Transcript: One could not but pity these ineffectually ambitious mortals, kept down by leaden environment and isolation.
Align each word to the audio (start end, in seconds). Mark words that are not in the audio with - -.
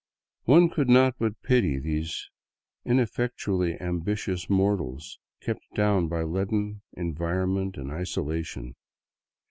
One 0.45 0.71
could 0.71 0.89
not 0.89 1.19
but 1.19 1.39
pity 1.43 1.77
these 1.77 2.27
ineffectually 2.83 3.79
ambitious 3.79 4.49
mortals, 4.49 5.19
kept 5.43 5.61
down 5.75 6.07
by 6.07 6.23
leaden 6.23 6.81
environment 6.93 7.77
and 7.77 7.91
isolation. 7.91 8.73